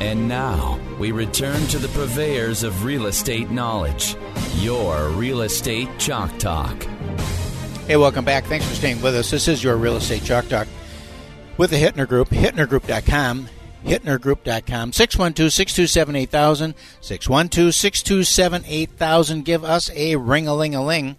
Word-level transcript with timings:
And 0.00 0.28
now 0.28 0.80
we 0.98 1.12
return 1.12 1.66
to 1.68 1.78
the 1.78 1.88
purveyors 1.88 2.64
of 2.64 2.84
real 2.84 3.06
estate 3.06 3.50
knowledge. 3.50 4.16
Your 4.56 5.08
Real 5.10 5.42
Estate 5.42 5.88
Chalk 5.98 6.36
Talk. 6.38 6.82
Hey, 7.86 7.96
welcome 7.96 8.24
back. 8.24 8.44
Thanks 8.44 8.66
for 8.66 8.74
staying 8.74 9.02
with 9.02 9.14
us. 9.14 9.30
This 9.30 9.46
is 9.46 9.62
your 9.62 9.76
Real 9.76 9.96
Estate 9.96 10.24
Chalk 10.24 10.48
Talk 10.48 10.66
with 11.56 11.70
the 11.70 11.76
Hittner 11.76 12.08
Group, 12.08 12.30
hittnergroup.com, 12.30 13.48
hittnergroup.com, 13.84 14.90
612-627-8000, 14.92 16.74
612-627-8000. 17.00 19.44
Give 19.44 19.64
us 19.64 19.90
a 19.94 20.16
ring-a-ling-a-ling. 20.16 21.16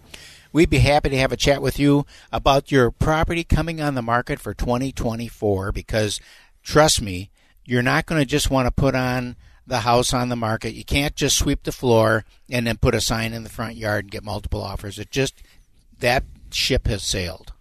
We'd 0.52 0.70
be 0.70 0.78
happy 0.78 1.10
to 1.10 1.18
have 1.18 1.32
a 1.32 1.36
chat 1.36 1.62
with 1.62 1.78
you 1.78 2.04
about 2.30 2.70
your 2.70 2.90
property 2.90 3.44
coming 3.44 3.80
on 3.80 3.94
the 3.94 4.02
market 4.02 4.38
for 4.38 4.54
2024 4.54 5.72
because, 5.72 6.20
trust 6.62 7.00
me, 7.00 7.30
you're 7.64 7.82
not 7.82 8.06
going 8.06 8.20
to 8.20 8.26
just 8.26 8.50
want 8.50 8.66
to 8.66 8.72
put 8.72 8.94
on 8.94 9.36
the 9.66 9.80
house 9.80 10.12
on 10.12 10.28
the 10.28 10.36
market. 10.36 10.74
You 10.74 10.84
can't 10.84 11.14
just 11.14 11.38
sweep 11.38 11.62
the 11.62 11.72
floor 11.72 12.24
and 12.50 12.66
then 12.66 12.76
put 12.78 12.94
a 12.94 13.00
sign 13.00 13.32
in 13.32 13.44
the 13.44 13.48
front 13.50 13.76
yard 13.76 14.04
and 14.06 14.10
get 14.10 14.24
multiple 14.24 14.62
offers. 14.62 14.98
It 14.98 15.10
just 15.10 15.42
that 16.00 16.24
ship 16.50 16.86
has 16.88 17.02
sailed. 17.02 17.52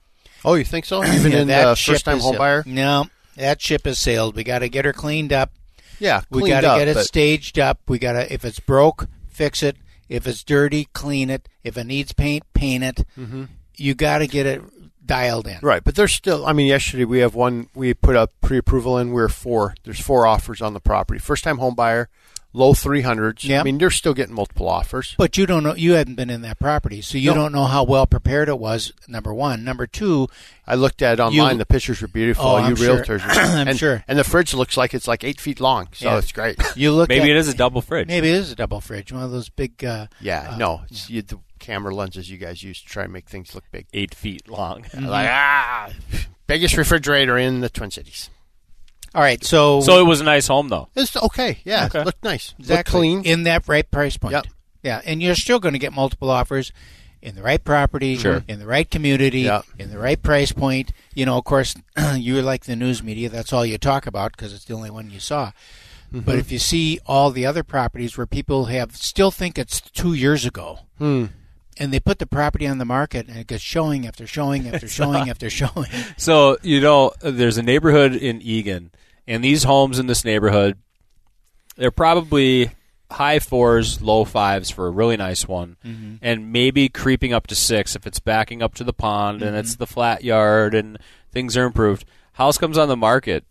Oh, 0.44 0.56
you 0.56 0.64
think 0.64 0.86
so? 0.86 1.04
Even 1.06 1.32
Yeah, 1.32 1.38
in 1.40 1.48
that 1.50 1.68
uh, 1.68 1.76
first 1.76 2.06
time 2.06 2.20
home 2.20 2.38
buyer? 2.38 2.64
No, 2.66 3.08
that 3.36 3.62
ship 3.62 3.86
has 3.86 4.00
sailed. 4.00 4.36
We 4.36 4.44
got 4.44 4.60
to 4.60 4.70
get 4.70 4.86
her 4.86 4.94
cleaned 4.94 5.32
up. 5.32 5.52
Yeah, 6.00 6.22
cleaned 6.32 6.44
We 6.44 6.50
got 6.50 6.62
to 6.62 6.80
get 6.80 6.88
it 6.88 6.96
but- 6.96 7.06
staged 7.06 7.60
up. 7.60 7.80
We 7.88 8.00
got 8.00 8.14
to 8.14 8.34
if 8.34 8.44
it's 8.44 8.60
broke, 8.60 9.08
fix 9.30 9.62
it. 9.62 9.78
If 10.10 10.28
it's 10.28 10.44
dirty, 10.44 10.90
clean 10.94 11.30
it. 11.30 11.48
If 11.64 11.78
it 11.78 11.86
needs 11.86 12.12
paint, 12.12 12.44
paint 12.54 12.84
it. 12.84 13.06
Mm-hmm. 13.18 13.44
You 13.78 13.94
got 13.94 14.18
to 14.18 14.28
get 14.28 14.46
it 14.46 14.62
dialed 15.12 15.48
in. 15.48 15.60
Right, 15.62 15.84
but 15.84 15.96
there's 15.96 16.14
still. 16.14 16.46
I 16.46 16.54
mean, 16.54 16.68
yesterday 16.68 17.06
we 17.06 17.20
have 17.20 17.36
one. 17.36 17.68
We 17.76 17.94
put 17.94 18.16
a 18.16 18.28
pre-approval 18.42 18.98
in. 18.98 19.12
We're 19.12 19.28
four. 19.30 19.76
There's 19.84 20.00
four 20.00 20.26
offers 20.26 20.62
on 20.62 20.74
the 20.74 20.80
property. 20.80 21.20
First 21.20 21.44
time 21.44 21.58
home 21.58 21.76
buyer, 21.76 22.10
low 22.54 22.74
three 22.74 23.02
hundreds. 23.02 23.44
Yep. 23.44 23.62
I 23.62 23.64
mean, 23.64 23.80
you're 23.80 23.90
still 23.92 24.14
getting 24.14 24.34
multiple 24.36 24.70
offers. 24.70 25.16
But 25.18 25.38
you 25.38 25.46
don't 25.46 25.64
know. 25.64 25.76
You 25.76 25.94
hadn't 25.94 26.16
been 26.16 26.30
in 26.30 26.42
that 26.44 26.60
property, 26.60 27.02
so 27.02 27.18
you 27.18 27.32
No. 27.32 27.36
don't 27.36 27.52
know 27.52 27.66
how 27.66 27.84
well 27.84 28.06
prepared 28.08 28.48
it 28.50 28.58
was. 28.60 28.94
Number 29.08 29.34
one. 29.34 29.64
Number 29.64 29.86
two. 29.88 30.28
I 30.66 30.76
looked 30.76 31.02
at 31.02 31.14
it 31.14 31.20
online. 31.20 31.54
You- 31.54 31.58
the 31.58 31.66
pictures 31.66 32.02
were 32.02 32.08
beautiful. 32.08 32.46
Oh, 32.46 32.58
you 32.60 32.64
I'm 32.64 32.76
sure. 32.78 32.98
realtors, 33.04 33.22
I'm 33.26 33.68
and, 33.68 33.78
sure. 33.78 34.04
And 34.08 34.18
the 34.18 34.24
fridge 34.24 34.54
looks 34.54 34.78
like 34.78 34.94
it's 34.94 35.08
like 35.08 35.26
eight 35.26 35.42
feet 35.42 35.60
long, 35.60 35.90
so 35.94 36.06
Yeah. 36.12 36.18
it's 36.20 36.32
great. 36.32 36.56
You 36.78 36.94
look. 36.94 37.10
Maybe 37.10 37.24
at, 37.26 37.32
it 37.32 37.36
is 37.38 37.50
a 37.50 37.54
double 37.56 37.82
fridge. 37.82 38.08
Maybe 38.08 38.30
it 38.30 38.36
is 38.36 38.52
a 38.52 38.56
double 38.56 38.80
fridge. 38.80 39.12
One 39.12 39.24
of 39.24 39.32
those 39.32 39.50
big. 39.50 39.84
Uh, 39.84 40.08
Yeah, 40.22 40.52
uh, 40.54 40.58
no, 40.58 40.82
it's 40.90 41.10
you, 41.10 41.22
the 41.22 41.40
camera 41.62 41.96
lenses 41.96 42.30
you 42.30 42.38
guys 42.38 42.62
use 42.64 42.82
to 42.82 42.88
try 42.88 43.04
and 43.04 43.14
make 43.14 43.30
things 43.30 43.56
look 43.56 43.64
big. 43.72 43.86
Eight 43.94 44.14
feet 44.14 44.50
long. 44.50 44.82
Mm-hmm. 44.92 45.06
Like 45.06 45.30
ah, 45.32 45.90
biggest 46.48 46.76
refrigerator 46.76 47.38
in 47.38 47.62
the 47.62 47.70
Twin 47.70 47.92
Cities. 47.92 48.30
All 49.16 49.22
right. 49.22 49.44
So. 49.44 49.80
So 49.82 50.00
it 50.00 50.04
was 50.04 50.20
a 50.22 50.24
nice 50.26 50.48
home, 50.48 50.68
though. 50.70 50.90
It's 50.96 51.16
okay. 51.16 51.60
Yeah, 51.64 51.86
Okay. 51.86 52.04
looked 52.04 52.24
nice. 52.24 52.54
Exactly. 52.60 52.76
Looked 53.14 53.24
clean. 53.24 53.34
in 53.34 53.44
that 53.44 53.68
right 53.68 53.90
price 53.90 54.18
point. 54.18 54.34
Yep. 54.34 54.46
Yeah, 54.84 55.02
and 55.06 55.22
you're 55.22 55.36
still 55.36 55.60
going 55.60 55.74
to 55.74 55.80
get 55.80 55.94
multiple 55.94 56.30
offers 56.32 56.72
in 57.22 57.36
the 57.36 57.44
right 57.44 57.64
property, 57.64 58.18
Sure. 58.18 58.44
in 58.48 58.58
the 58.60 58.66
right 58.66 58.90
community, 58.90 59.42
Yep. 59.42 59.66
in 59.78 59.92
the 59.92 60.00
right 60.00 60.20
price 60.22 60.52
point. 60.52 60.92
You 61.14 61.26
know, 61.26 61.38
of 61.38 61.44
course, 61.44 61.76
you're 62.16 62.42
like 62.42 62.66
the 62.66 62.76
news 62.76 63.04
media. 63.04 63.30
That's 63.30 63.54
all 63.54 63.66
you 63.66 63.78
talk 63.78 64.08
about 64.08 64.32
because 64.32 64.54
it's 64.54 64.66
the 64.66 64.74
only 64.74 64.90
one 64.90 65.12
you 65.12 65.20
saw. 65.20 65.52
Mm-hmm. 66.12 66.22
But 66.22 66.40
if 66.40 66.52
you 66.52 66.58
see 66.60 67.00
all 67.06 67.30
the 67.32 67.46
other 67.46 67.64
properties 67.64 68.18
where 68.18 68.26
people 68.28 68.66
have 68.66 68.96
still 68.96 69.30
think 69.32 69.60
it's 69.60 69.80
two 69.82 70.14
years 70.14 70.46
ago, 70.46 70.80
Hmm. 70.98 71.26
And 71.78 71.94
they 71.94 72.00
put 72.00 72.20
the 72.20 72.28
property 72.28 72.68
on 72.68 72.78
the 72.78 72.86
market 72.86 73.28
and 73.28 73.38
it 73.38 73.48
gets 73.48 73.64
showing 73.64 74.06
after 74.06 74.28
showing 74.28 74.68
after 74.68 74.88
showing 75.00 75.30
after 75.30 75.50
showing. 75.50 75.90
So 76.18 76.58
you 76.62 76.82
know, 76.82 77.14
there's 77.22 77.58
a 77.58 77.64
neighborhood 77.64 78.14
in 78.14 78.42
Eagan, 78.42 78.92
and 79.28 79.44
these 79.44 79.64
homes 79.64 79.98
in 80.00 80.08
this 80.08 80.24
neighborhood, 80.26 80.78
they're 81.78 81.92
probably 81.92 82.72
high 83.10 83.40
fours, 83.40 84.02
low 84.02 84.24
fives 84.24 84.70
for 84.70 84.88
a 84.88 84.92
really 84.92 85.18
nice 85.18 85.48
one, 85.48 85.76
and 86.22 86.52
maybe 86.54 86.88
creeping 86.90 87.34
up 87.34 87.48
to 87.48 87.56
six 87.56 87.96
if 87.96 88.06
it's 88.08 88.20
backing 88.20 88.62
up 88.62 88.74
to 88.76 88.84
the 88.84 88.94
pond 88.94 89.42
and 89.42 89.56
it's 89.56 89.76
the 89.76 89.88
flat 89.88 90.24
yard 90.24 90.74
and 90.74 90.98
things 91.32 91.58
are 91.58 91.66
improved. 91.66 92.06
House 92.34 92.58
comes 92.58 92.78
on 92.78 92.88
the 92.88 92.96
market, 92.98 93.44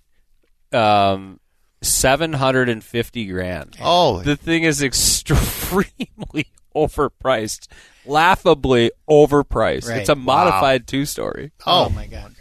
um, 0.72 1.40
seven 1.82 2.34
hundred 2.34 2.68
and 2.68 2.82
fifty 2.84 3.26
grand. 3.26 3.76
Oh, 3.82 4.20
The 4.20 4.36
thing 4.36 4.62
is 4.62 4.82
extremely 5.74 6.46
overpriced, 6.74 7.68
laughably 8.06 8.90
overpriced. 9.08 9.88
Right. 9.88 10.00
It's 10.00 10.08
a 10.08 10.14
modified 10.14 10.86
two 10.86 11.04
story 11.06 11.52
Oh, 11.66 11.88
my 11.90 12.06
god! 12.06 12.34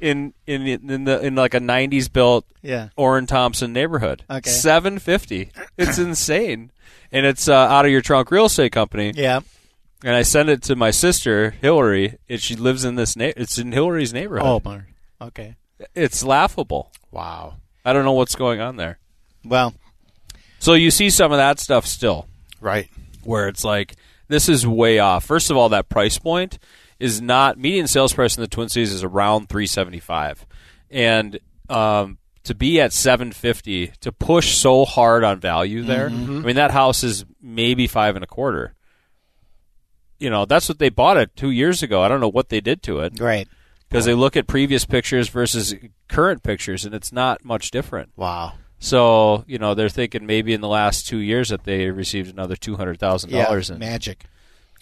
in 0.00 0.34
in 0.46 0.66
in 0.66 1.04
the 1.04 1.20
in 1.24 1.34
like 1.34 1.54
a 1.54 1.60
'90s 1.60 2.12
built 2.12 2.44
Yeah. 2.62 2.88
Orrin 2.96 3.26
Thompson 3.26 3.72
neighborhood. 3.72 4.24
Okay. 4.30 4.50
seven 4.50 4.98
fifty. 4.98 5.50
It's 5.78 5.98
insane, 5.98 6.70
and 7.12 7.24
it's 7.26 7.48
uh, 7.48 7.54
out 7.54 7.84
of 7.86 7.90
your 7.90 8.02
trunk 8.02 8.30
real 8.30 8.46
estate 8.46 8.72
company. 8.72 9.12
Yeah. 9.14 9.40
And 10.04 10.14
I 10.14 10.22
sent 10.22 10.50
it 10.50 10.62
to 10.64 10.76
my 10.76 10.90
sister 10.90 11.50
Hillary, 11.62 12.18
and 12.28 12.40
she 12.40 12.54
lives 12.54 12.84
in 12.84 12.96
this. 12.96 13.16
Na- 13.16 13.32
it's 13.36 13.56
in 13.58 13.72
Hillary's 13.72 14.12
neighborhood. 14.12 14.46
Oh, 14.46 14.60
my. 14.62 14.80
Okay. 15.20 15.56
it's 15.94 16.22
laughable. 16.22 16.92
wow. 17.10 17.54
I 17.84 17.92
don't 17.94 18.04
know 18.04 18.12
what's 18.12 18.34
going 18.34 18.60
on 18.60 18.76
there. 18.76 18.98
Well, 19.44 19.72
So 20.58 20.74
you 20.74 20.90
see 20.90 21.08
some 21.08 21.32
of 21.32 21.38
that 21.38 21.58
stuff 21.60 21.86
still. 21.86 22.26
Right. 22.60 22.88
Where 23.26 23.48
it's 23.48 23.64
like 23.64 23.96
this 24.28 24.48
is 24.48 24.66
way 24.66 24.98
off. 24.98 25.24
First 25.24 25.50
of 25.50 25.56
all, 25.56 25.68
that 25.70 25.88
price 25.88 26.18
point 26.18 26.58
is 26.98 27.20
not 27.20 27.58
median 27.58 27.86
sales 27.86 28.12
price 28.12 28.36
in 28.36 28.40
the 28.40 28.48
Twin 28.48 28.68
Cities 28.68 28.92
is 28.92 29.04
around 29.04 29.48
375, 29.48 30.46
and 30.90 31.38
um, 31.68 32.18
to 32.44 32.54
be 32.54 32.80
at 32.80 32.92
750 32.92 33.88
to 34.00 34.12
push 34.12 34.56
so 34.56 34.84
hard 34.84 35.24
on 35.24 35.40
value 35.40 35.82
there. 35.82 36.06
I 36.06 36.10
mean, 36.10 36.56
that 36.56 36.70
house 36.70 37.02
is 37.02 37.24
maybe 37.42 37.86
five 37.86 38.14
and 38.14 38.24
a 38.24 38.26
quarter. 38.26 38.74
You 40.18 40.30
know, 40.30 40.46
that's 40.46 40.68
what 40.68 40.78
they 40.78 40.88
bought 40.88 41.18
it 41.18 41.36
two 41.36 41.50
years 41.50 41.82
ago. 41.82 42.02
I 42.02 42.08
don't 42.08 42.20
know 42.20 42.28
what 42.28 42.48
they 42.48 42.60
did 42.60 42.82
to 42.84 43.00
it 43.00 43.20
right. 43.20 43.46
because 43.88 44.06
they 44.06 44.14
look 44.14 44.36
at 44.36 44.46
previous 44.46 44.86
pictures 44.86 45.28
versus 45.28 45.74
current 46.08 46.42
pictures, 46.42 46.84
and 46.86 46.94
it's 46.94 47.12
not 47.12 47.44
much 47.44 47.70
different. 47.70 48.12
Wow. 48.16 48.54
So 48.78 49.44
you 49.46 49.58
know, 49.58 49.74
they're 49.74 49.88
thinking 49.88 50.26
maybe 50.26 50.52
in 50.52 50.60
the 50.60 50.68
last 50.68 51.06
two 51.06 51.18
years 51.18 51.48
that 51.48 51.64
they 51.64 51.90
received 51.90 52.32
another 52.32 52.56
two 52.56 52.76
hundred 52.76 52.98
thousand 52.98 53.30
Yeah. 53.30 53.44
dollars 53.44 53.70
in 53.70 53.78
Magic. 53.78 54.24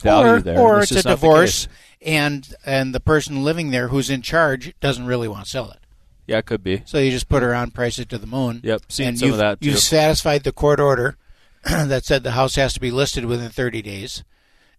value 0.02 0.32
or, 0.32 0.40
there. 0.40 0.58
Or 0.58 0.80
it's 0.80 0.90
a 0.90 1.02
divorce, 1.02 1.68
and 2.02 2.52
and 2.66 2.94
the 2.94 3.00
person 3.00 3.44
living 3.44 3.70
there 3.70 3.88
who's 3.88 4.10
in 4.10 4.22
charge 4.22 4.74
doesn't 4.80 5.06
really 5.06 5.28
want 5.28 5.44
to 5.44 5.50
sell 5.50 5.70
it. 5.70 5.78
Yeah, 6.26 6.38
it 6.38 6.46
could 6.46 6.64
be. 6.64 6.82
So 6.86 6.98
you 6.98 7.10
just 7.10 7.28
put 7.28 7.42
her 7.42 7.54
on, 7.54 7.70
price 7.70 7.98
it 7.98 8.08
to 8.08 8.18
the 8.18 8.26
moon. 8.26 8.60
Yep, 8.64 8.82
seen 8.88 9.08
and 9.08 9.18
some 9.18 9.32
of 9.32 9.38
that, 9.38 9.60
too. 9.60 9.68
You've 9.70 9.78
satisfied 9.78 10.42
the 10.44 10.52
court 10.52 10.80
order 10.80 11.16
that 11.64 12.04
said 12.04 12.22
the 12.24 12.32
house 12.32 12.54
has 12.56 12.72
to 12.74 12.80
be 12.80 12.90
listed 12.90 13.26
within 13.26 13.50
30 13.50 13.82
days, 13.82 14.24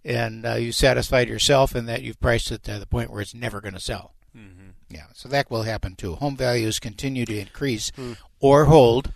and 0.04 0.46
uh, 0.46 0.56
you 0.56 0.72
satisfied 0.72 1.30
yourself 1.30 1.76
in 1.76 1.86
that 1.86 2.02
you've 2.02 2.20
priced 2.20 2.52
it 2.52 2.64
to 2.64 2.80
the 2.80 2.88
point 2.88 3.12
where 3.12 3.22
it's 3.22 3.36
never 3.36 3.62
going 3.62 3.76
to 3.76 3.80
sell. 3.80 4.14
Mm-hmm. 4.36 4.70
Yeah, 4.96 5.08
so 5.14 5.28
that 5.30 5.52
will 5.52 5.64
happen 5.64 5.96
too. 5.96 6.16
Home 6.16 6.38
values 6.38 6.80
continue 6.80 7.26
to 7.26 7.38
increase 7.38 7.92
Hmm. 7.96 8.14
or 8.40 8.66
hold. 8.66 9.12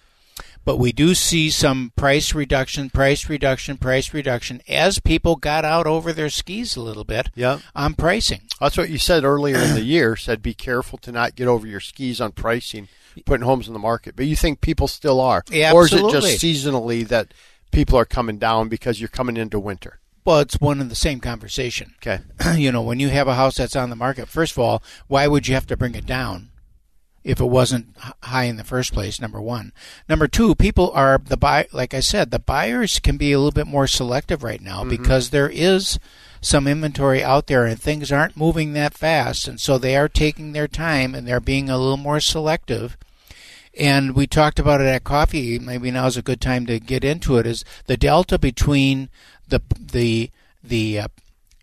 But 0.65 0.77
we 0.77 0.91
do 0.91 1.15
see 1.15 1.49
some 1.49 1.93
price 1.95 2.35
reduction, 2.35 2.89
price 2.89 3.27
reduction, 3.29 3.77
price 3.77 4.13
reduction 4.13 4.61
as 4.67 4.99
people 4.99 5.35
got 5.37 5.63
out 5.65 5.87
over 5.87 6.11
their 6.13 6.29
skis 6.29 6.75
a 6.75 6.81
little 6.81 7.05
bit 7.05 7.29
Yeah. 7.33 7.59
on 7.75 7.93
pricing. 7.93 8.41
That's 8.59 8.77
what 8.77 8.89
you 8.89 8.97
said 8.97 9.23
earlier 9.23 9.57
in 9.57 9.73
the 9.73 9.81
year. 9.83 10.15
Said 10.17 10.41
be 10.41 10.53
careful 10.53 10.97
to 10.99 11.11
not 11.13 11.35
get 11.35 11.47
over 11.47 11.65
your 11.65 11.79
skis 11.79 12.19
on 12.21 12.33
pricing, 12.33 12.87
putting 13.25 13.45
homes 13.45 13.67
in 13.67 13.73
the 13.73 13.79
market. 13.79 14.15
But 14.17 14.25
you 14.27 14.35
think 14.35 14.59
people 14.61 14.87
still 14.89 15.19
are, 15.21 15.43
Yeah, 15.49 15.71
or 15.71 15.85
is 15.85 15.93
it 15.93 16.11
just 16.11 16.27
seasonally 16.43 17.07
that 17.07 17.33
people 17.71 17.97
are 17.97 18.05
coming 18.05 18.37
down 18.37 18.67
because 18.67 18.99
you're 18.99 19.07
coming 19.09 19.37
into 19.37 19.59
winter? 19.59 19.99
Well, 20.29 20.41
it's 20.41 20.61
one 20.61 20.79
and 20.79 20.91
the 20.91 20.95
same 20.95 21.21
conversation. 21.21 21.95
Okay. 21.97 22.19
you 22.55 22.71
know, 22.71 22.83
when 22.83 22.99
you 22.99 23.09
have 23.09 23.27
a 23.27 23.33
house 23.33 23.55
that's 23.55 23.75
on 23.75 23.89
the 23.89 23.95
market, 23.95 24.27
first 24.27 24.51
of 24.51 24.59
all, 24.59 24.83
why 25.07 25.25
would 25.25 25.47
you 25.47 25.55
have 25.55 25.65
to 25.65 25.75
bring 25.75 25.95
it 25.95 26.05
down 26.05 26.51
if 27.23 27.39
it 27.39 27.45
wasn't 27.45 27.97
high 28.21 28.43
in 28.43 28.55
the 28.55 28.63
first 28.63 28.93
place? 28.93 29.19
Number 29.19 29.41
one. 29.41 29.73
Number 30.07 30.27
two, 30.27 30.53
people 30.53 30.91
are 30.91 31.17
the 31.17 31.35
buy. 31.35 31.67
Like 31.73 31.95
I 31.95 31.99
said, 31.99 32.29
the 32.29 32.37
buyers 32.37 32.99
can 32.99 33.17
be 33.17 33.31
a 33.31 33.39
little 33.39 33.49
bit 33.49 33.65
more 33.65 33.87
selective 33.87 34.43
right 34.43 34.61
now 34.61 34.81
mm-hmm. 34.81 34.89
because 34.89 35.31
there 35.31 35.49
is 35.49 35.97
some 36.41 36.67
inventory 36.67 37.23
out 37.23 37.47
there 37.47 37.65
and 37.65 37.81
things 37.81 38.11
aren't 38.11 38.37
moving 38.37 38.73
that 38.73 38.93
fast, 38.93 39.47
and 39.47 39.59
so 39.59 39.79
they 39.79 39.97
are 39.97 40.07
taking 40.07 40.51
their 40.51 40.67
time 40.67 41.15
and 41.15 41.27
they're 41.27 41.39
being 41.39 41.71
a 41.71 41.77
little 41.79 41.97
more 41.97 42.19
selective. 42.19 42.99
And 43.77 44.15
we 44.15 44.27
talked 44.27 44.59
about 44.59 44.81
it 44.81 44.87
at 44.87 45.03
coffee. 45.03 45.59
Maybe 45.59 45.91
now 45.91 46.07
is 46.07 46.17
a 46.17 46.21
good 46.21 46.41
time 46.41 46.65
to 46.67 46.79
get 46.79 47.03
into 47.03 47.37
it. 47.37 47.45
Is 47.45 47.63
the 47.85 47.97
delta 47.97 48.37
between 48.37 49.09
the 49.47 49.61
the 49.79 50.31
the 50.63 50.99
uh, 50.99 51.07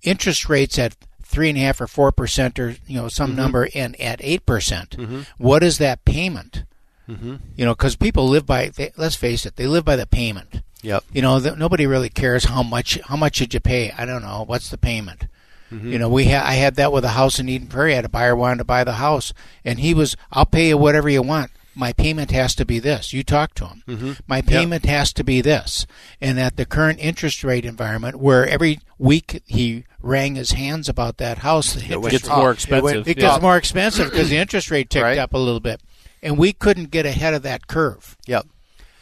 interest 0.03 0.49
rates 0.49 0.79
at 0.79 0.97
three 1.23 1.49
and 1.49 1.58
a 1.58 1.62
half 1.62 1.81
or 1.81 1.87
four 1.87 2.12
percent, 2.12 2.58
or 2.58 2.76
you 2.87 3.00
know 3.00 3.08
some 3.08 3.31
mm-hmm. 3.31 3.41
number, 3.41 3.69
and 3.75 4.00
at 4.00 4.20
eight 4.23 4.47
percent? 4.47 4.97
Mm-hmm. 4.97 5.23
What 5.38 5.62
is 5.62 5.79
that 5.79 6.05
payment? 6.05 6.64
Mm-hmm. 7.08 7.37
You 7.56 7.64
know, 7.64 7.75
because 7.75 7.97
people 7.97 8.29
live 8.29 8.47
by. 8.47 8.69
They, 8.69 8.93
let's 8.97 9.17
face 9.17 9.47
it, 9.47 9.56
they 9.56 9.67
live 9.67 9.85
by 9.85 9.97
the 9.97 10.06
payment. 10.06 10.62
Yep. 10.82 11.05
You 11.12 11.23
know, 11.23 11.41
th- 11.41 11.56
nobody 11.56 11.87
really 11.87 12.08
cares 12.08 12.44
how 12.44 12.62
much 12.62 12.99
how 13.06 13.17
much 13.17 13.38
did 13.38 13.55
you 13.55 13.61
pay. 13.61 13.93
I 13.93 14.05
don't 14.05 14.23
know. 14.23 14.44
What's 14.47 14.70
the 14.70 14.79
payment? 14.79 15.26
You 15.69 15.99
know, 15.99 16.08
we 16.08 16.26
ha- 16.26 16.44
I 16.47 16.55
had 16.55 16.76
that 16.76 16.93
with 16.93 17.05
a 17.05 17.11
house 17.11 17.41
in 17.41 17.49
Eden 17.49 17.67
Prairie. 17.67 17.93
I 17.93 17.97
had 17.97 18.05
a 18.05 18.08
buyer 18.08 18.37
wanted 18.37 18.58
to 18.58 18.64
buy 18.64 18.85
the 18.85 18.93
house, 18.93 19.32
and 19.64 19.81
he 19.81 19.94
was, 19.94 20.17
"I'll 20.31 20.47
pay 20.47 20.69
you 20.69 20.79
whatever 20.79 21.08
you 21.08 21.23
want. 21.23 21.50
My 21.76 21.93
payment 21.93 22.31
has 22.32 22.55
to 22.56 22.64
be 22.64 22.78
this." 22.81 23.12
You 23.12 23.23
talk 23.23 23.55
to 23.55 23.67
him. 23.67 23.82
Mm-hmm. 23.87 24.12
My 24.26 24.40
payment 24.43 24.87
has 24.87 25.12
to 25.12 25.23
be 25.23 25.40
this. 25.40 25.87
And 26.20 26.40
at 26.40 26.56
the 26.56 26.64
current 26.67 26.99
interest 27.00 27.44
rate 27.44 27.64
environment, 27.64 28.17
where 28.17 28.46
every 28.46 28.81
week 28.99 29.43
he 29.46 29.84
wrang 30.00 30.34
his 30.37 30.52
hands 30.52 30.88
about 30.88 31.19
that 31.19 31.38
house, 31.38 31.75
the 31.75 31.81
It 31.94 32.11
gets 32.11 32.28
more 32.28 32.50
It 32.50 32.55
expensive. 32.55 33.08
it 33.08 33.19
gets 33.19 33.43
more 33.43 33.56
expensive 33.56 34.11
because 34.11 34.31
the 34.31 34.38
interest 34.38 34.70
rate 34.70 34.88
ticked 34.90 35.02
Right. 35.05 35.19
up 35.19 35.34
a 35.34 35.38
little 35.38 35.61
bit, 35.61 35.81
and 36.23 36.38
we 36.38 36.52
couldn't 36.52 36.90
get 36.90 37.05
ahead 37.06 37.34
of 37.34 37.43
that 37.43 37.67
curve 37.67 38.17
Yep. 38.26 38.46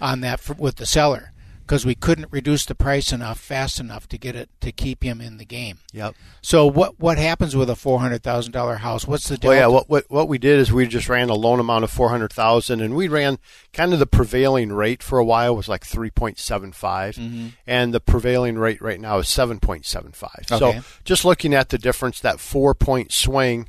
on 0.01 0.21
that 0.21 0.41
for, 0.41 0.55
with 0.55 0.77
the 0.77 0.87
seller 0.87 1.31
because 1.67 1.87
we 1.87 1.95
couldn't 1.95 2.31
reduce 2.31 2.67
the 2.67 2.75
price 2.75 3.13
enough 3.13 3.41
fast 3.41 3.81
enough 3.81 4.07
to 4.09 4.19
get 4.19 4.37
it 4.37 4.51
to 4.61 4.71
keep 4.71 5.03
him 5.03 5.21
in 5.21 5.39
the 5.39 5.45
game. 5.45 5.79
Yep. 5.93 6.15
So 6.43 6.67
what 6.67 7.01
what 7.01 7.19
happens 7.19 7.57
with 7.57 7.71
a 7.71 7.77
four 7.77 8.01
hundred 8.01 8.23
thousand 8.23 8.53
dollar 8.53 8.77
house? 8.77 9.07
What's 9.07 9.29
the 9.29 9.37
delta? 9.37 9.49
Well, 9.49 9.59
yeah. 9.59 9.67
What, 9.67 9.89
what 9.89 10.05
what 10.09 10.29
we 10.29 10.39
did 10.39 10.59
is 10.59 10.73
we 10.73 10.87
just 10.87 11.09
ran 11.09 11.31
a 11.31 11.35
loan 11.35 11.61
amount 11.61 11.85
of 11.85 11.91
four 11.91 12.11
hundred 12.11 12.33
thousand, 12.33 12.81
and 12.81 12.95
we 12.95 13.09
ran 13.09 13.39
kind 13.73 13.93
of 13.93 13.99
the 13.99 14.07
prevailing 14.07 14.73
rate 14.73 15.03
for 15.03 15.19
a 15.19 15.25
while 15.25 15.57
was 15.57 15.69
like 15.69 15.85
three 15.85 16.11
point 16.11 16.39
seven 16.39 16.73
five, 16.73 17.17
mm-hmm. 17.17 17.49
and 17.67 17.95
the 17.95 18.01
prevailing 18.01 18.59
rate 18.59 18.83
right 18.83 19.01
now 19.01 19.19
is 19.19 19.29
seven 19.29 19.59
point 19.59 19.87
seven 19.87 20.13
five. 20.13 20.45
Okay. 20.51 20.59
So 20.59 20.85
just 21.05 21.25
looking 21.25 21.55
at 21.55 21.71
the 21.71 21.79
difference, 21.79 22.21
that 22.21 22.41
four 22.41 22.75
point 22.75 23.13
swing 23.13 23.69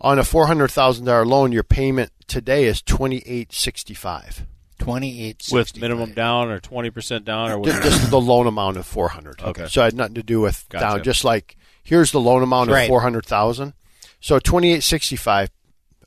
on 0.00 0.18
a 0.18 0.24
four 0.24 0.46
hundred 0.46 0.70
thousand 0.70 1.06
dollar 1.06 1.24
loan, 1.24 1.52
your 1.52 1.62
payment 1.62 2.12
today 2.26 2.64
is 2.64 2.82
twenty 2.82 3.22
eight 3.26 3.52
sixty 3.52 3.94
five. 3.94 4.46
Twenty 4.80 5.22
eight 5.24 5.48
with 5.52 5.76
minimum 5.76 6.12
down 6.12 6.48
or 6.50 6.58
twenty 6.60 6.90
percent 6.90 7.24
down 7.24 7.52
or 7.52 7.64
Just, 7.64 7.82
just 7.82 8.10
the 8.10 8.20
loan 8.20 8.46
amount 8.46 8.76
of 8.76 8.86
four 8.86 9.08
hundred. 9.10 9.40
Okay. 9.42 9.66
So 9.68 9.82
it 9.82 9.84
had 9.86 9.94
nothing 9.94 10.14
to 10.16 10.22
do 10.22 10.40
with 10.40 10.66
Gotcha. 10.68 10.84
down. 10.84 11.02
Just 11.04 11.24
like 11.24 11.56
here's 11.82 12.10
the 12.12 12.20
loan 12.20 12.42
amount 12.42 12.70
of 12.70 12.86
four 12.86 13.02
hundred 13.02 13.24
thousand. 13.26 13.74
So 14.20 14.38
twenty 14.38 14.72
eight 14.72 14.82
sixty 14.82 15.16
five. 15.16 15.50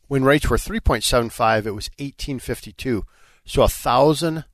When 0.08 0.24
rates 0.24 0.50
were 0.50 0.58
three 0.58 0.80
point 0.80 1.04
seven 1.04 1.30
five, 1.30 1.66
it 1.66 1.72
was 1.75 1.90
eighteen 2.00 2.40
fifty 2.40 2.74
two. 2.74 3.06
So 3.46 3.64
a 3.64 3.68
thousand, 3.70 4.46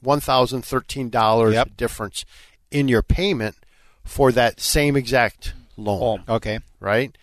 one 0.00 0.20
thousand 0.20 0.62
thirteen 0.64 1.08
dollars 1.10 1.54
Yep. 1.54 1.76
difference 1.76 2.24
in 2.70 2.88
your 2.88 3.02
payment 3.02 3.56
for 4.04 4.32
that 4.32 4.60
same 4.60 4.96
exact 4.96 5.54
loan 5.76 5.98
Home. 5.98 6.22
Okay. 6.28 6.58
right? 6.80 7.16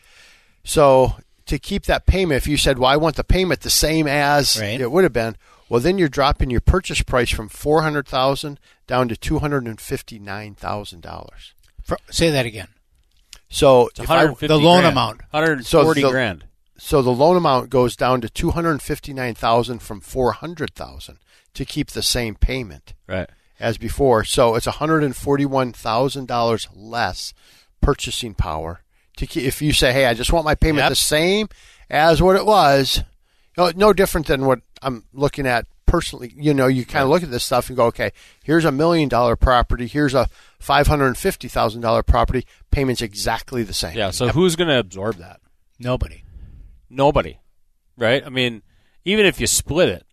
So 0.64 1.16
to 1.46 1.60
keep 1.60 1.84
that 1.86 2.06
payment, 2.06 2.38
if 2.38 2.48
you 2.48 2.58
said, 2.58 2.80
"Well, 2.80 2.90
I 2.90 2.96
want 2.98 3.16
the 3.18 3.24
payment 3.24 3.62
the 3.62 3.70
same 3.70 4.08
as 4.08 4.60
Right. 4.60 4.80
it 4.80 4.92
would 4.92 5.04
have 5.04 5.14
been," 5.14 5.36
well, 5.74 5.82
then 5.82 5.98
you're 5.98 6.08
dropping 6.08 6.52
your 6.52 6.62
purchase 6.62 7.02
price 7.02 7.32
from 7.32 7.50
four 7.50 7.82
hundred 7.82 8.08
thousand 8.08 8.60
down 8.86 9.08
to 9.10 9.18
two 9.18 9.40
hundred 9.40 9.66
and 9.66 9.82
fifty 9.82 10.20
nine 10.20 10.54
thousand 10.54 11.02
dollars. 11.02 11.56
Say 12.12 12.30
that 12.30 12.46
again. 12.46 12.68
So 13.50 13.90
I, 14.08 14.28
the 14.28 14.58
loan 14.58 14.82
grand. 14.82 14.86
amount. 14.94 15.22
140 15.32 15.64
So 15.64 15.84
the- 16.08 16.12
grand. 16.12 16.46
so 16.78 17.02
the 17.02 17.10
loan 17.12 17.38
amount 17.38 17.72
goes 17.72 17.96
down 17.96 18.22
to 18.22 18.30
two 18.30 18.52
hundred 18.52 18.82
fifty 18.84 19.14
nine 19.14 19.34
thousand 19.34 19.80
from 19.80 20.00
four 20.00 20.34
hundred 20.34 20.76
thousand 20.76 21.18
to 21.56 21.66
keep 21.66 21.90
the 21.90 22.04
same 22.04 22.36
payment 22.36 22.94
Right. 23.08 23.30
as 23.60 23.80
before. 23.80 24.24
So 24.26 24.54
it's 24.54 24.68
one 24.68 24.76
hundred 24.76 25.04
and 25.04 25.16
forty 25.16 25.46
one 25.46 25.72
thousand 25.74 26.28
dollars 26.28 26.68
less 26.76 27.34
purchasing 27.82 28.36
power. 28.36 28.82
To 29.18 29.26
keep, 29.28 29.44
if 29.44 29.60
you 29.62 29.74
say, 29.74 29.92
"Hey, 29.92 30.06
I 30.06 30.14
just 30.14 30.32
want 30.34 30.46
my 30.46 30.54
payment 30.56 30.84
Yep. 30.84 30.90
the 30.90 30.96
same 30.96 31.48
as 31.90 32.22
what 32.22 32.36
it 32.36 32.46
was," 32.46 33.02
no, 33.58 33.72
no 33.76 33.92
different 33.94 34.28
than 34.28 34.46
what 34.46 34.60
I'm 34.84 35.06
looking 35.14 35.48
at 35.48 35.66
personally. 35.86 36.34
You 36.36 36.54
know, 36.54 36.68
you 36.68 36.86
kind 36.86 37.04
of 37.04 37.10
look 37.10 37.24
at 37.24 37.32
this 37.32 37.44
stuff 37.44 37.70
and 37.70 37.78
go, 37.78 37.86
"Okay, 37.88 38.12
here's 38.44 38.66
a 38.66 38.72
million 38.72 39.10
dollar 39.10 39.36
property. 39.36 39.88
Here's 39.88 40.14
a 40.14 40.28
five 40.60 40.88
hundred 40.88 41.08
and 41.08 41.18
fifty 41.18 41.48
thousand 41.48 41.82
dollar 41.82 42.04
property. 42.04 42.46
Payments 42.72 43.02
exactly 43.02 43.64
the 43.64 43.74
same." 43.74 43.96
Yeah. 43.98 44.12
So 44.12 44.28
who's 44.30 44.56
going 44.56 44.70
to 44.70 44.80
absorb 44.80 45.16
that? 45.18 45.40
Nobody. 45.80 46.24
Nobody. 46.90 47.40
Right. 47.98 48.26
I 48.26 48.30
mean, 48.30 48.62
even 49.06 49.26
if 49.26 49.40
you 49.40 49.48
split 49.48 49.90
it, 49.90 50.06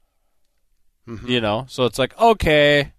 Mm-hmm. 1.08 1.28
you 1.28 1.40
know. 1.40 1.66
So 1.68 1.84
it's 1.86 1.98
like 1.98 2.16
okay, 2.20 2.92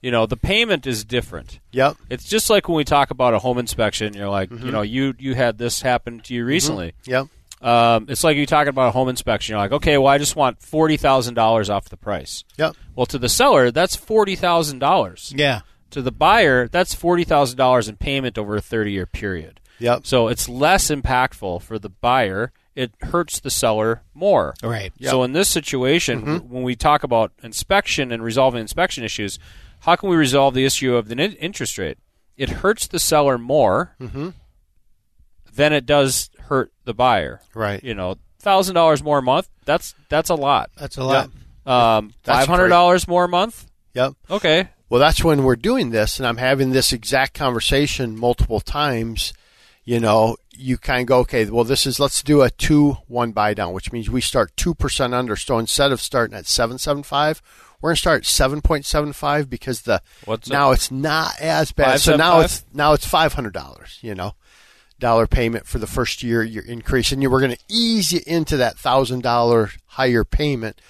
you 0.00 0.10
know, 0.10 0.26
the 0.26 0.36
payment 0.36 0.86
is 0.86 1.04
different. 1.04 1.60
Yep. 1.72 1.96
It's 2.10 2.24
just 2.24 2.50
like 2.50 2.68
when 2.68 2.76
we 2.76 2.84
talk 2.84 3.10
about 3.10 3.34
a 3.34 3.38
home 3.38 3.58
inspection. 3.58 4.14
You're 4.14 4.28
like, 4.30 4.50
Mm-hmm. 4.50 4.66
you 4.66 4.72
know, 4.72 4.82
you 4.82 5.14
you 5.18 5.34
had 5.34 5.58
this 5.58 5.82
happen 5.82 6.20
to 6.20 6.34
you 6.34 6.44
recently. 6.44 6.94
Yep. 7.04 7.26
Um, 7.60 8.06
it's 8.08 8.22
like 8.22 8.36
you're 8.36 8.46
talking 8.46 8.68
about 8.68 8.88
a 8.88 8.92
home 8.92 9.08
inspection. 9.08 9.52
You're 9.52 9.60
like, 9.60 9.72
okay, 9.72 9.98
well, 9.98 10.08
I 10.08 10.18
just 10.18 10.36
want 10.36 10.62
forty 10.62 10.96
thousand 10.96 11.34
dollars 11.34 11.68
off 11.70 11.88
the 11.88 11.96
price. 11.96 12.44
Yep. 12.56 12.76
Well, 12.94 13.06
to 13.06 13.18
the 13.18 13.28
seller, 13.28 13.70
that's 13.70 13.96
forty 13.96 14.36
thousand 14.36 14.78
dollars. 14.78 15.32
Yeah. 15.36 15.60
To 15.90 16.02
the 16.02 16.12
buyer, 16.12 16.68
that's 16.68 16.94
forty 16.94 17.24
thousand 17.24 17.56
dollars 17.58 17.88
in 17.88 17.96
payment 17.96 18.38
over 18.38 18.56
a 18.56 18.60
thirty-year 18.60 19.06
period. 19.06 19.60
Yep. 19.80 20.06
So 20.06 20.28
it's 20.28 20.48
less 20.48 20.88
impactful 20.90 21.62
for 21.62 21.78
the 21.78 21.88
buyer. 21.88 22.52
It 22.76 22.92
hurts 23.00 23.40
the 23.40 23.50
seller 23.50 24.02
more. 24.14 24.54
Right. 24.62 24.92
So 25.02 25.24
in 25.24 25.32
this 25.32 25.48
situation, 25.48 26.20
w- 26.20 26.40
when 26.40 26.62
we 26.62 26.76
talk 26.76 27.02
about 27.02 27.32
inspection 27.42 28.12
and 28.12 28.22
resolving 28.22 28.60
inspection 28.60 29.02
issues, 29.02 29.38
how 29.80 29.96
can 29.96 30.08
we 30.10 30.16
resolve 30.16 30.54
the 30.54 30.64
issue 30.64 30.94
of 30.94 31.08
the 31.08 31.16
interest 31.16 31.76
rate? 31.78 31.98
It 32.36 32.50
hurts 32.50 32.86
the 32.86 33.00
seller 33.00 33.36
more 33.36 33.96
than 35.52 35.72
it 35.72 35.86
does 35.86 36.30
hurt 36.48 36.72
the 36.84 36.94
buyer. 36.94 37.40
Right. 37.54 37.82
You 37.82 37.94
know, 37.94 38.16
thousand 38.38 38.74
dollars 38.74 39.02
more 39.02 39.18
a 39.18 39.22
month. 39.22 39.48
That's 39.64 39.94
that's 40.08 40.30
a 40.30 40.34
lot. 40.34 40.70
That's 40.76 40.96
a 40.96 41.04
lot. 41.04 41.30
Um, 41.66 42.14
five 42.22 42.48
hundred 42.48 42.68
dollars 42.68 43.06
more 43.06 43.24
a 43.24 43.28
month. 43.28 43.66
Yep. 43.94 44.14
Okay. 44.30 44.68
Well, 44.88 45.00
that's 45.00 45.22
when 45.22 45.44
we're 45.44 45.56
doing 45.56 45.90
this, 45.90 46.18
and 46.18 46.26
I'm 46.26 46.38
having 46.38 46.70
this 46.70 46.92
exact 46.92 47.34
conversation 47.34 48.18
multiple 48.18 48.60
times. 48.60 49.34
You 49.84 50.00
know, 50.00 50.36
you 50.54 50.76
kind 50.76 51.02
of 51.02 51.06
go, 51.06 51.18
okay, 51.20 51.46
well, 51.46 51.64
this 51.64 51.86
is 51.86 51.98
let's 51.98 52.22
do 52.22 52.42
a 52.42 52.50
two-one 52.50 53.32
buy 53.32 53.54
down, 53.54 53.72
which 53.72 53.92
means 53.92 54.10
we 54.10 54.20
start 54.20 54.56
two 54.56 54.74
percent 54.74 55.14
under. 55.14 55.36
So 55.36 55.58
instead 55.58 55.92
of 55.92 56.00
starting 56.00 56.36
at 56.36 56.46
seven 56.46 56.78
seven 56.78 57.02
five, 57.02 57.42
we're 57.80 57.90
going 57.90 57.96
to 57.96 58.00
start 58.00 58.18
at 58.22 58.26
seven 58.26 58.60
point 58.60 58.84
seven 58.84 59.12
five 59.12 59.48
because 59.48 59.82
the 59.82 60.02
What's 60.24 60.48
now 60.48 60.72
it's 60.72 60.90
not 60.90 61.38
as 61.40 61.72
bad. 61.72 62.00
So 62.00 62.16
now 62.16 62.40
575? 62.40 62.44
it's 62.44 62.74
now 62.74 62.92
it's 62.94 63.06
five 63.06 63.32
hundred 63.34 63.54
dollars. 63.54 63.98
You 64.02 64.14
know, 64.14 64.34
dollar 64.98 65.26
payment 65.26 65.66
for 65.66 65.78
the 65.78 65.86
first 65.86 66.22
year 66.22 66.42
you're 66.42 66.64
increasing. 66.64 67.22
You 67.22 67.30
we're 67.30 67.40
going 67.40 67.52
to 67.56 67.62
ease 67.68 68.12
you 68.12 68.20
into 68.26 68.56
that 68.56 68.76
thousand 68.78 69.22
dollar 69.22 69.70
higher 69.86 70.24
payment, 70.24 70.80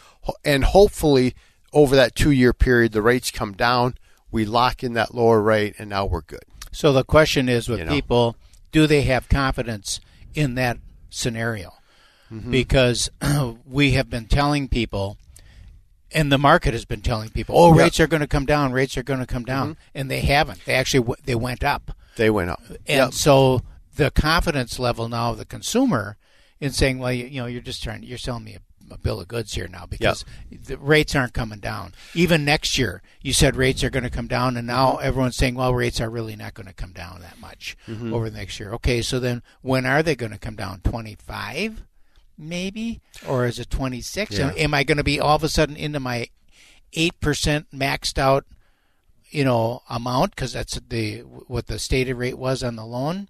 and 0.45 0.65
hopefully 0.65 1.35
over 1.73 1.95
that 1.97 2.15
two 2.15 2.31
year 2.31 2.53
period 2.53 2.93
the 2.93 3.03
rates 3.03 3.31
come 3.31 3.53
down. 3.53 3.95
We 4.31 4.45
lock 4.45 4.83
in 4.83 4.93
that 4.95 5.15
lower 5.15 5.41
rate, 5.41 5.75
and 5.79 5.89
now 5.91 6.05
we're 6.07 6.21
good. 6.23 6.45
So 6.71 6.93
the 6.93 7.05
question 7.05 7.49
is 7.49 7.69
with 7.69 7.79
You 7.81 7.85
know. 7.87 7.93
people, 7.93 8.37
do 8.73 8.87
they 8.87 9.03
have 9.03 9.29
confidence 9.29 10.01
in 10.35 10.55
that 10.57 10.79
scenario? 11.11 11.73
Mm-hmm. 12.31 12.51
Because 12.51 13.11
we 13.67 13.93
have 13.93 14.11
been 14.11 14.27
telling 14.27 14.69
people, 14.69 15.17
and 16.13 16.31
the 16.31 16.37
market 16.37 16.75
has 16.75 16.85
been 16.85 17.01
telling 17.01 17.31
people, 17.31 17.57
oh. 17.59 17.71
Mm-hmm. 17.71 17.79
rates 17.79 18.01
are 18.01 18.07
going 18.07 18.21
to 18.21 18.27
come 18.27 18.45
down, 18.45 18.73
rates 18.73 18.99
are 18.99 19.03
going 19.03 19.21
to 19.21 19.27
come 19.27 19.45
down, 19.45 19.79
and 19.95 20.11
they 20.11 20.21
haven't. 20.21 20.63
They 20.67 20.75
actually 20.75 21.01
w- 21.01 21.23
they 21.25 21.35
went 21.35 21.65
up, 21.65 21.93
They 22.17 22.29
went 22.29 22.51
up. 22.51 22.61
and 22.69 22.79
Yep. 22.87 23.13
so 23.15 23.63
the 23.99 24.11
confidence 24.11 24.79
level 24.79 25.09
now 25.09 25.31
of 25.33 25.39
the 25.39 25.45
consumer 25.45 26.17
in 26.61 26.73
saying, 26.73 26.99
well, 26.99 27.13
you, 27.13 27.27
you 27.27 27.41
know, 27.41 27.47
you're 27.47 27.61
just 27.61 27.83
trying, 27.83 28.03
you're 28.03 28.19
selling 28.19 28.45
me 28.45 28.55
a, 28.57 28.95
a 28.95 28.99
bill 28.99 29.21
of 29.21 29.29
goods 29.29 29.53
here 29.55 29.69
now 29.69 29.85
because 29.87 30.25
the 30.51 30.77
rates 30.79 31.15
aren't 31.15 31.35
coming 31.35 31.59
down. 31.61 31.93
Even 32.15 32.45
next 32.45 32.79
year, 32.79 33.03
you 33.21 33.33
said 33.33 33.55
rates 33.55 33.85
are 33.85 33.91
going 33.91 34.03
to 34.05 34.11
come 34.19 34.27
down, 34.27 34.57
and 34.57 34.67
now 34.67 34.93
Mm-hmm. 34.95 35.05
everyone's 35.07 35.37
saying, 35.37 35.55
well, 35.57 35.75
rates 35.75 36.01
are 36.01 36.09
really 36.11 36.35
not 36.37 36.55
going 36.55 36.67
to 36.67 36.73
come 36.75 36.93
down 36.93 37.21
that 37.21 37.39
much 37.39 37.77
Mm-hmm. 37.87 38.13
over 38.15 38.31
the 38.31 38.39
next 38.39 38.59
year. 38.59 38.73
Okay, 38.75 39.03
so 39.03 39.21
then 39.21 39.43
when 39.63 39.85
are 39.87 40.03
they 40.03 40.17
going 40.17 40.33
to 40.33 40.39
come 40.39 40.57
down? 40.57 40.81
Twenty 40.83 41.17
five, 41.17 41.83
maybe, 42.39 43.01
or 43.27 43.47
is 43.47 43.59
it 43.59 43.71
twenty 43.71 44.01
six? 44.01 44.39
Yeah. 44.39 44.53
Am 44.57 44.75
I 44.75 44.85
going 44.85 44.99
to 44.99 45.05
be 45.05 45.21
all 45.21 45.37
of 45.37 45.45
a 45.45 45.49
sudden 45.49 45.77
into 45.77 46.01
my 46.01 46.29
eight 46.95 47.19
percent 47.21 47.67
maxed 47.73 48.19
out? 48.19 48.45
you 49.31 49.45
know 49.45 49.83
amount 49.91 50.35
because 50.35 50.55
that's 50.55 50.81
the 50.89 51.19
what 51.19 51.67
the 51.67 51.79
stated 51.79 52.15
rate 52.15 52.39
was 52.39 52.63
on 52.63 52.77
the 52.77 52.87
loan 52.87 53.29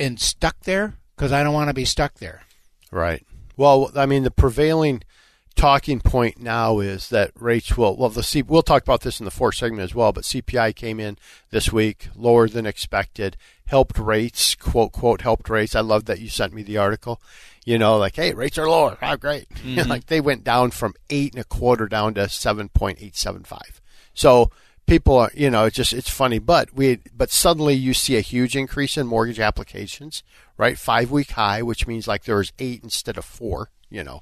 and 0.00 0.18
stuck 0.18 0.58
there? 0.60 0.94
Because 1.14 1.30
I 1.30 1.44
don't 1.44 1.54
want 1.54 1.68
to 1.68 1.74
be 1.74 1.84
stuck 1.84 2.14
there. 2.14 2.42
Right. 2.90 3.24
Well, 3.56 3.92
I 3.94 4.06
mean, 4.06 4.24
the 4.24 4.30
prevailing 4.30 5.02
talking 5.54 6.00
point 6.00 6.40
now 6.40 6.78
is 6.78 7.10
that 7.10 7.32
rates 7.38 7.76
will 7.76 7.96
well 7.96 8.08
the 8.08 8.22
C, 8.22 8.40
we'll 8.40 8.62
talk 8.62 8.82
about 8.82 9.02
this 9.02 9.20
in 9.20 9.24
the 9.24 9.30
fourth 9.30 9.56
segment 9.56 9.82
as 9.82 9.94
well 9.94 10.12
but 10.12 10.22
CPI 10.22 10.74
came 10.76 11.00
in 11.00 11.18
this 11.50 11.72
week 11.72 12.08
lower 12.14 12.48
than 12.48 12.66
expected 12.66 13.36
helped 13.66 13.98
rates 13.98 14.54
quote 14.54 14.92
quote 14.92 15.20
helped 15.20 15.50
rates. 15.50 15.74
I 15.74 15.80
love 15.80 16.06
that 16.06 16.20
you 16.20 16.28
sent 16.28 16.54
me 16.54 16.62
the 16.62 16.78
article. 16.78 17.20
You 17.66 17.78
know 17.78 17.98
like 17.98 18.16
hey 18.16 18.32
rates 18.32 18.58
are 18.58 18.70
lower. 18.70 18.96
Oh 19.02 19.16
great. 19.16 19.48
Mm-hmm. 19.60 19.90
Like 19.90 20.06
they 20.06 20.20
went 20.20 20.44
down 20.44 20.70
from 20.70 20.94
eight 21.10 21.34
and 21.34 21.42
a 21.42 21.44
quarter 21.44 21.86
down 21.86 22.14
to 22.14 22.22
7.875 22.22 23.60
so 24.14 24.50
people 24.90 25.16
are 25.16 25.30
you 25.34 25.48
know 25.48 25.64
it's 25.64 25.76
just 25.76 25.92
it's 25.92 26.10
funny 26.10 26.38
but 26.38 26.74
we 26.74 26.98
but 27.16 27.30
suddenly 27.30 27.74
you 27.74 27.94
see 27.94 28.16
a 28.16 28.20
huge 28.20 28.54
increase 28.56 28.96
in 28.98 29.06
mortgage 29.06 29.40
applications 29.40 30.22
right 30.58 30.76
five 30.78 31.10
week 31.10 31.30
high 31.30 31.62
which 31.62 31.86
means 31.86 32.06
like 32.08 32.24
there's 32.24 32.52
eight 32.58 32.82
instead 32.82 33.16
of 33.16 33.24
four 33.24 33.70
you 33.88 34.04
know 34.04 34.20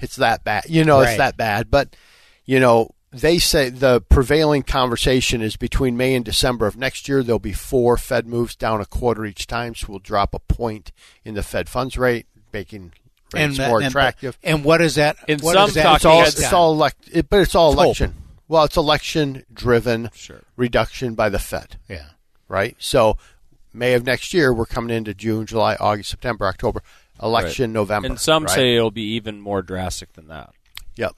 it's 0.00 0.14
that 0.14 0.44
bad. 0.44 0.64
You 0.68 0.84
know, 0.84 1.00
Right. 1.00 1.08
it's 1.08 1.18
that 1.18 1.36
bad. 1.36 1.72
But 1.72 1.96
you 2.44 2.60
know, 2.60 2.92
they 3.10 3.38
say 3.40 3.68
the 3.68 4.00
prevailing 4.00 4.62
conversation 4.62 5.42
is 5.42 5.56
between 5.56 5.96
May 5.96 6.14
and 6.14 6.24
December 6.24 6.68
of 6.68 6.76
next 6.76 7.08
year. 7.08 7.24
There'll 7.24 7.40
be 7.40 7.52
four 7.52 7.96
Fed 7.96 8.24
moves 8.24 8.54
down 8.54 8.80
a 8.80 8.86
quarter 8.86 9.26
each 9.26 9.48
time, 9.48 9.74
so 9.74 9.86
we'll 9.88 9.98
drop 9.98 10.34
a 10.34 10.38
point 10.38 10.92
in 11.24 11.34
the 11.34 11.42
Fed 11.42 11.68
funds 11.68 11.98
rate, 11.98 12.26
making 12.52 12.92
rates 13.34 13.56
that- 13.56 13.68
more 13.68 13.78
and- 13.80 13.88
attractive. 13.88 14.38
And 14.44 14.62
what 14.62 14.80
is 14.80 14.94
that? 14.94 15.16
In 15.26 15.40
what 15.40 15.54
some 15.54 15.68
is 15.68 15.74
that 15.74 15.82
talking 15.82 15.96
It's 15.96 16.04
all, 16.04 16.20
heads- 16.22 16.38
it's 16.38 16.52
all 16.52 16.72
elect, 16.74 17.08
it, 17.12 17.28
but 17.28 17.40
it's 17.40 17.56
all 17.56 17.72
It's 17.72 17.98
hope. 17.98 18.10
Well, 18.48 18.64
it's 18.64 18.76
election 18.76 19.44
driven 19.52 20.10
Sure. 20.14 20.42
reduction 20.56 21.14
by 21.14 21.28
the 21.28 21.38
Fed 21.38 21.76
yeah. 21.88 22.06
right? 22.48 22.74
So 22.78 23.16
May 23.72 23.92
of 23.94 24.04
next 24.06 24.32
year, 24.32 24.52
we're 24.52 24.66
coming 24.66 24.96
into 24.96 25.12
June, 25.14 25.44
July, 25.46 25.76
August, 25.78 26.08
September, 26.10 26.46
October, 26.46 26.82
election, 27.22 27.72
November. 27.72 28.08
And 28.08 28.18
some 28.18 28.44
right? 28.44 28.54
say 28.54 28.76
it'll 28.76 28.90
be 28.90 29.02
even 29.14 29.40
more 29.40 29.60
drastic 29.62 30.14
than 30.14 30.28
that. 30.28 30.50
Yep. 30.96 31.14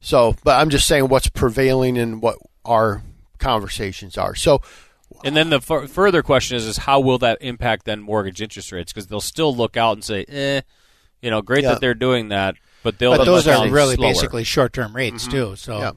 So, 0.00 0.36
but 0.44 0.60
I'm 0.60 0.70
just 0.70 0.86
saying 0.86 1.08
what's 1.08 1.28
prevailing 1.28 1.96
and 1.98 2.20
what 2.22 2.36
our 2.64 3.02
conversations 3.38 4.16
are. 4.18 4.34
So, 4.34 4.60
And 5.24 5.36
then 5.36 5.50
the 5.50 5.56
f- 5.68 5.90
further 5.90 6.22
question 6.22 6.56
is, 6.56 6.66
is 6.66 6.76
how 6.78 7.00
will 7.00 7.18
that 7.18 7.38
impact 7.40 7.84
then 7.86 8.00
mortgage 8.00 8.40
interest 8.40 8.70
rates? 8.72 8.92
Because 8.92 9.08
they'll 9.08 9.20
still 9.20 9.54
look 9.54 9.76
out 9.76 9.94
and 9.94 10.04
say, 10.04 10.24
eh, 10.28 10.60
you 11.20 11.30
know, 11.30 11.42
great 11.42 11.64
Yeah. 11.64 11.70
that 11.70 11.80
they're 11.80 11.94
doing 11.94 12.28
that, 12.28 12.54
but 12.82 12.98
they'll. 12.98 13.16
But 13.16 13.24
those 13.24 13.46
are 13.48 13.68
really 13.68 13.96
slower. 13.96 14.08
basically 14.08 14.44
short-term 14.44 14.94
rates 14.94 15.26
too. 15.26 15.56
So 15.56 15.78
yeah. 15.78 15.90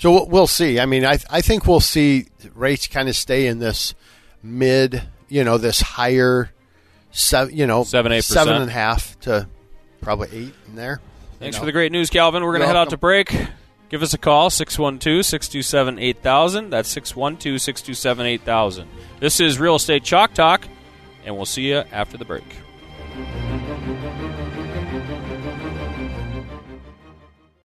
So 0.00 0.24
we'll- 0.24 0.46
see. 0.46 0.80
I 0.80 0.86
mean, 0.86 1.04
I 1.04 1.18
I 1.28 1.42
think 1.42 1.66
we'll 1.66 1.78
see 1.80 2.26
rates 2.54 2.86
kind 2.86 3.08
of 3.08 3.14
stay 3.14 3.46
in 3.46 3.58
this 3.58 3.94
mid, 4.42 5.02
you 5.28 5.44
know, 5.44 5.58
this 5.58 5.80
higher, 5.82 6.50
seven, 7.10 7.54
you 7.54 7.66
know, 7.66 7.84
Seven, 7.84 8.10
eight 8.10 8.24
seven 8.24 8.54
and 8.54 8.70
a 8.70 8.72
half 8.72 9.20
to 9.20 9.46
probably 10.00 10.28
eight 10.32 10.54
in 10.66 10.74
there. 10.74 11.00
Thanks 11.38 11.56
You 11.56 11.60
for 11.60 11.66
the 11.66 11.72
great 11.72 11.92
news, 11.92 12.08
Calvin. 12.08 12.42
We're 12.42 12.52
going 12.52 12.62
to 12.62 12.66
head 12.66 12.76
out 12.76 12.90
to 12.90 12.96
break. 12.96 13.34
Give 13.90 14.02
us 14.02 14.14
a 14.14 14.18
call, 14.18 14.48
612 14.50 15.26
627 15.26 15.98
8000. 15.98 16.70
That's 16.70 16.88
612 16.88 17.60
627 17.60 18.26
8000. 18.26 18.88
This 19.18 19.40
is 19.40 19.58
Real 19.58 19.74
Estate 19.74 20.04
Chalk 20.04 20.32
Talk, 20.32 20.66
and 21.26 21.36
we'll 21.36 21.44
see 21.44 21.68
you 21.68 21.82
after 21.92 22.16
the 22.16 22.24
break. 22.24 22.44